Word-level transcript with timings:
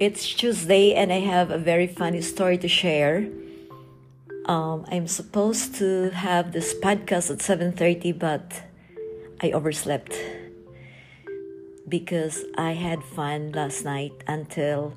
It's 0.00 0.32
Tuesday 0.32 0.94
and 0.94 1.12
I 1.12 1.20
have 1.20 1.50
a 1.50 1.58
very 1.58 1.86
funny 1.86 2.22
story 2.22 2.56
to 2.64 2.68
share. 2.68 3.28
Um, 4.46 4.86
I'm 4.88 5.06
supposed 5.06 5.74
to 5.74 6.08
have 6.08 6.52
this 6.52 6.72
podcast 6.72 7.30
at 7.30 7.42
7:30 7.42 8.18
but 8.18 8.62
I 9.42 9.52
overslept 9.52 10.16
because 11.86 12.46
I 12.56 12.72
had 12.80 13.04
fun 13.04 13.52
last 13.52 13.84
night 13.84 14.16
until 14.26 14.96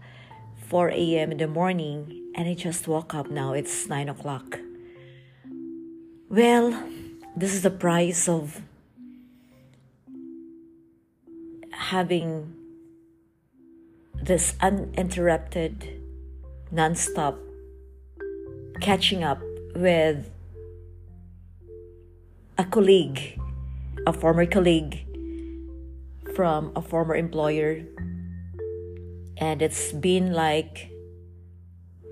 4 0.70 0.92
a.m. 0.92 1.34
in 1.34 1.38
the 1.38 1.52
morning 1.52 2.32
and 2.34 2.48
I 2.48 2.54
just 2.54 2.88
woke 2.88 3.14
up 3.14 3.30
now. 3.30 3.52
It's 3.52 3.90
9 3.90 4.08
o'clock. 4.08 4.60
Well, 6.30 6.72
this 7.36 7.54
is 7.54 7.62
the 7.62 7.76
price 7.76 8.30
of 8.30 8.62
having 11.92 12.63
this 14.26 14.56
uninterrupted, 14.62 16.00
nonstop 16.74 17.36
catching 18.80 19.24
up 19.24 19.42
with 19.76 20.30
a 22.58 22.64
colleague, 22.64 23.38
a 24.08 24.14
former 24.14 24.46
colleague 24.46 25.06
from 26.36 26.72
a 26.76 26.82
former 26.82 27.16
employer. 27.16 27.84
And 29.38 29.62
it's 29.62 29.92
been 29.92 30.32
like 30.32 30.90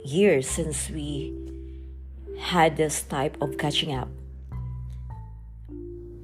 years 0.03 0.49
since 0.49 0.89
we 0.89 1.33
had 2.39 2.75
this 2.75 3.03
type 3.03 3.37
of 3.41 3.57
catching 3.57 3.95
up. 3.95 4.09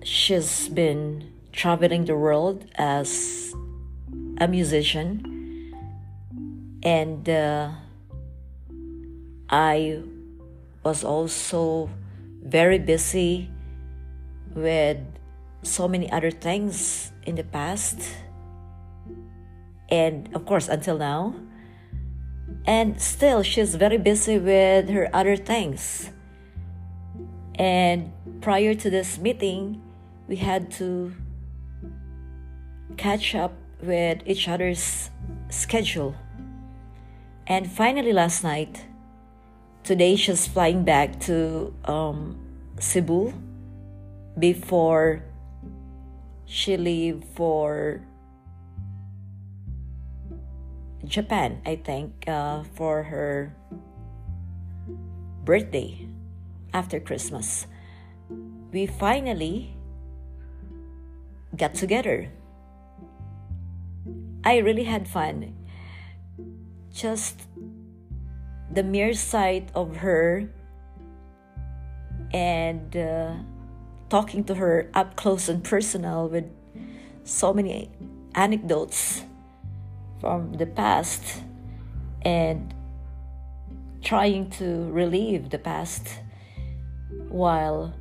She's 0.03 0.67
been 0.67 1.31
traveling 1.53 2.05
the 2.05 2.17
world 2.17 2.65
as 2.75 3.53
a 4.39 4.47
musician, 4.47 5.36
and 6.83 7.27
uh, 7.29 7.71
I 9.49 10.01
was 10.83 11.03
also 11.03 11.89
very 12.43 12.79
busy 12.79 13.49
with 14.55 14.97
so 15.63 15.87
many 15.87 16.11
other 16.11 16.31
things 16.31 17.11
in 17.25 17.35
the 17.35 17.43
past, 17.43 17.99
and 19.89 20.29
of 20.35 20.45
course, 20.45 20.67
until 20.67 20.97
now. 20.97 21.35
And 22.65 23.01
still, 23.01 23.43
she's 23.43 23.75
very 23.75 23.97
busy 23.97 24.39
with 24.39 24.89
her 24.89 25.09
other 25.13 25.37
things. 25.37 26.11
And 27.55 28.11
prior 28.41 28.73
to 28.75 28.89
this 28.89 29.17
meeting, 29.17 29.81
we 30.27 30.35
had 30.35 30.71
to 30.73 31.13
catch 32.97 33.35
up 33.35 33.53
with 33.81 34.21
each 34.25 34.47
other's 34.47 35.09
schedule. 35.49 36.15
And 37.47 37.71
finally, 37.71 38.11
last 38.11 38.43
night, 38.43 38.85
today 39.83 40.15
she's 40.15 40.45
flying 40.47 40.83
back 40.83 41.19
to 41.21 41.73
um, 41.85 42.37
Cebu 42.79 43.33
before 44.37 45.23
she 46.45 46.75
leave 46.75 47.23
for 47.35 48.03
Japan, 51.05 51.61
I 51.65 51.77
think, 51.77 52.27
uh, 52.27 52.63
for 52.75 53.03
her 53.03 53.55
birthday 55.45 56.05
after 56.73 56.99
Christmas. 56.99 57.65
We 58.73 58.87
finally 58.87 59.73
got 61.55 61.73
together 61.73 62.29
I 64.47 64.59
really 64.59 64.85
had 64.85 65.09
fun. 65.09 65.53
Just 66.97 67.43
the 68.73 68.81
mere 68.81 69.13
sight 69.13 69.69
of 69.75 69.97
her 69.97 70.49
and 72.33 72.97
uh, 72.97 73.35
talking 74.09 74.43
to 74.45 74.55
her 74.55 74.89
up 74.95 75.15
close 75.15 75.47
and 75.47 75.63
personal 75.63 76.27
with 76.27 76.45
so 77.23 77.53
many 77.53 77.91
anecdotes 78.33 79.21
from 80.19 80.53
the 80.53 80.65
past 80.65 81.43
and 82.23 82.73
trying 84.01 84.49
to 84.49 84.89
relieve 84.91 85.51
the 85.51 85.59
past 85.59 86.07
while 87.29 87.93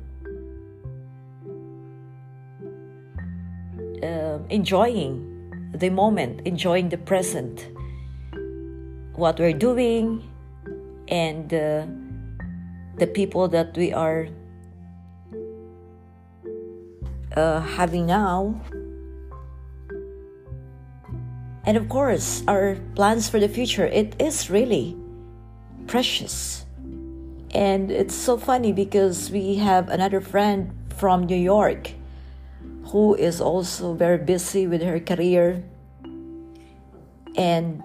uh, 4.01 4.39
enjoying 4.49 5.71
the 5.75 5.91
moment, 5.91 6.41
enjoying 6.45 6.89
the 6.89 6.97
present, 6.97 7.76
what 9.17 9.39
we're 9.39 9.51
doing, 9.51 10.23
and 11.09 11.53
uh, 11.53 11.85
the 12.97 13.07
people 13.07 13.47
that 13.49 13.75
we 13.75 13.91
are 13.91 14.29
uh, 17.35 17.59
having 17.59 18.05
now. 18.05 18.61
And 21.65 21.75
of 21.75 21.89
course, 21.89 22.43
our 22.47 22.77
plans 22.95 23.27
for 23.27 23.39
the 23.39 23.49
future. 23.49 23.85
It 23.85 24.15
is 24.21 24.49
really 24.49 24.95
precious. 25.85 26.65
And 27.51 27.91
it's 27.91 28.15
so 28.15 28.37
funny 28.37 28.71
because 28.71 29.29
we 29.31 29.55
have 29.55 29.89
another 29.89 30.21
friend 30.21 30.71
from 30.95 31.25
New 31.25 31.35
York 31.35 31.91
who 32.85 33.15
is 33.15 33.41
also 33.41 33.93
very 33.93 34.17
busy 34.17 34.65
with 34.67 34.81
her 34.81 34.99
career. 34.99 35.63
And, 37.35 37.83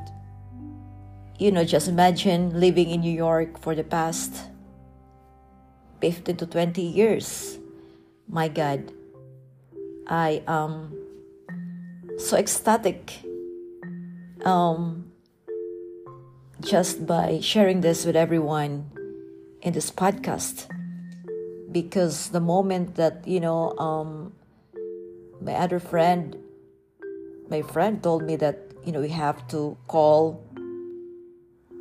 you 1.42 1.50
know, 1.50 1.64
just 1.64 1.88
imagine 1.88 2.54
living 2.54 2.90
in 2.90 3.00
New 3.00 3.10
York 3.10 3.58
for 3.58 3.74
the 3.74 3.82
past 3.82 4.46
15 6.00 6.36
to 6.36 6.46
20 6.46 6.80
years. 6.80 7.58
My 8.28 8.46
God, 8.46 8.92
I 10.06 10.42
am 10.46 10.94
so 12.16 12.36
ecstatic 12.36 13.18
um, 14.44 15.10
just 16.60 17.06
by 17.06 17.40
sharing 17.42 17.80
this 17.80 18.06
with 18.06 18.14
everyone 18.14 18.86
in 19.62 19.72
this 19.72 19.90
podcast 19.90 20.70
because 21.72 22.30
the 22.30 22.40
moment 22.40 22.94
that 22.94 23.26
you 23.26 23.40
know 23.40 23.76
um, 23.78 24.32
my 25.40 25.54
other 25.54 25.80
friend, 25.80 26.36
my 27.48 27.62
friend 27.62 28.00
told 28.00 28.22
me 28.22 28.36
that, 28.36 28.58
you 28.84 28.92
know, 28.92 29.00
we 29.00 29.08
have 29.08 29.46
to 29.48 29.76
call 29.88 30.44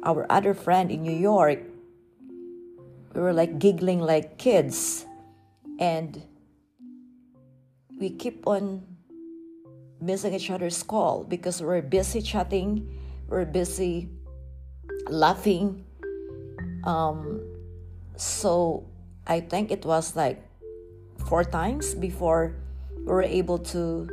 our 0.03 0.25
other 0.29 0.53
friend 0.53 0.91
in 0.91 1.03
New 1.03 1.15
York. 1.15 1.59
We 3.13 3.21
were 3.21 3.33
like 3.33 3.59
giggling 3.59 3.99
like 3.99 4.37
kids. 4.37 5.05
And 5.79 6.21
we 7.99 8.09
keep 8.09 8.47
on 8.47 8.85
missing 9.99 10.33
each 10.33 10.49
other's 10.49 10.81
call 10.81 11.23
because 11.23 11.61
we're 11.61 11.81
busy 11.81 12.21
chatting, 12.21 12.89
we're 13.27 13.45
busy 13.45 14.09
laughing. 15.09 15.85
Um, 16.83 17.41
so 18.15 18.85
I 19.27 19.39
think 19.39 19.71
it 19.71 19.85
was 19.85 20.15
like 20.15 20.43
four 21.27 21.43
times 21.43 21.93
before 21.93 22.55
we 22.97 23.05
were 23.05 23.23
able 23.23 23.59
to 23.59 24.09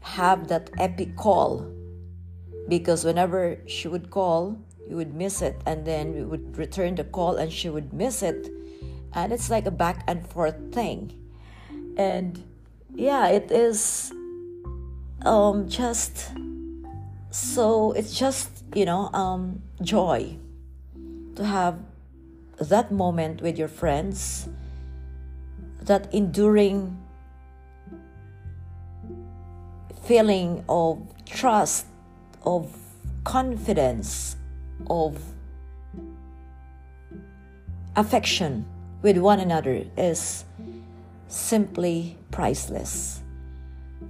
have 0.00 0.48
that 0.48 0.70
epic 0.78 1.16
call 1.16 1.66
because 2.68 3.04
whenever 3.04 3.58
she 3.66 3.88
would 3.88 4.10
call, 4.10 4.58
you 4.88 4.96
would 4.96 5.14
miss 5.14 5.42
it, 5.42 5.60
and 5.66 5.84
then 5.84 6.14
we 6.14 6.24
would 6.24 6.56
return 6.56 6.94
the 6.94 7.04
call 7.04 7.36
and 7.36 7.52
she 7.52 7.68
would 7.68 7.92
miss 7.92 8.22
it. 8.22 8.48
And 9.12 9.32
it's 9.32 9.48
like 9.48 9.66
a 9.66 9.70
back 9.70 10.04
and 10.06 10.26
forth 10.26 10.56
thing. 10.72 11.12
And 11.96 12.42
yeah, 12.94 13.28
it 13.28 13.50
is 13.50 14.12
um, 15.22 15.68
just 15.68 16.32
so 17.30 17.92
it's 17.92 18.16
just, 18.16 18.64
you 18.74 18.84
know, 18.84 19.10
um, 19.12 19.62
joy 19.82 20.36
to 21.36 21.44
have 21.44 21.80
that 22.60 22.92
moment 22.92 23.42
with 23.42 23.58
your 23.58 23.68
friends, 23.68 24.48
that 25.82 26.12
enduring 26.14 26.96
feeling 30.04 30.64
of 30.68 31.00
trust, 31.24 31.86
of 32.44 32.76
confidence, 33.24 34.36
of 34.88 35.18
affection 37.96 38.64
with 39.02 39.18
one 39.18 39.40
another 39.40 39.84
is 39.96 40.44
simply 41.28 42.18
priceless. 42.30 43.22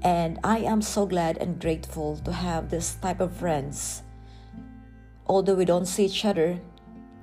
And 0.03 0.39
I 0.45 0.59
am 0.59 0.83
so 0.83 1.07
glad 1.07 1.39
and 1.39 1.61
grateful 1.61 2.17
to 2.25 2.33
have 2.33 2.71
this 2.71 2.95
type 2.97 3.21
of 3.21 3.37
friends. 3.37 4.03
Although 5.27 5.55
we 5.55 5.65
don't 5.65 5.87
see 5.87 6.07
each 6.07 6.25
other 6.25 6.61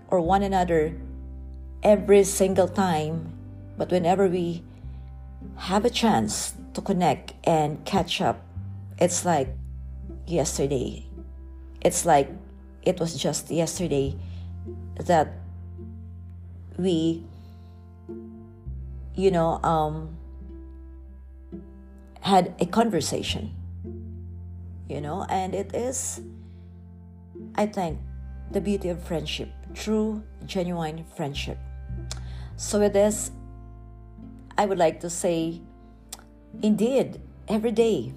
or 0.07 0.21
one 0.21 0.43
another 0.43 0.95
every 1.83 2.23
single 2.23 2.67
time, 2.67 3.33
but 3.77 3.91
whenever 3.91 4.27
we 4.27 4.63
have 5.55 5.85
a 5.85 5.89
chance 5.89 6.53
to 6.73 6.81
connect 6.81 7.33
and 7.43 7.83
catch 7.85 8.21
up 8.21 8.45
it's 9.01 9.25
like 9.25 9.49
yesterday. 10.27 11.07
It's 11.81 12.05
like 12.05 12.29
it 12.83 12.99
was 12.99 13.15
just 13.15 13.51
yesterday 13.51 14.15
that 14.97 15.33
we 16.77 17.23
you 19.15 19.31
know 19.31 19.61
um, 19.63 20.17
had 22.21 22.53
a 22.59 22.65
conversation 22.65 23.51
you 24.87 25.01
know 25.01 25.25
and 25.29 25.53
it 25.53 25.73
is 25.75 26.21
i 27.55 27.65
think 27.65 27.99
the 28.51 28.61
beauty 28.61 28.89
of 28.89 29.01
friendship 29.03 29.49
true 29.73 30.21
genuine 30.45 31.05
friendship. 31.15 31.57
So 32.57 32.79
with 32.79 32.93
this 32.93 33.31
i 34.57 34.65
would 34.65 34.77
like 34.77 34.99
to 35.01 35.09
say 35.09 35.61
indeed 36.61 37.21
every 37.47 37.71
day 37.71 38.13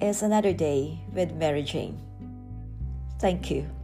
is 0.00 0.22
another 0.22 0.52
day 0.52 1.00
with 1.12 1.32
mary 1.32 1.62
jane. 1.62 1.98
Thank 3.18 3.50
you 3.50 3.77